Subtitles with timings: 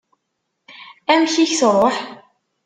[1.11, 1.95] Amek i k-truḥ?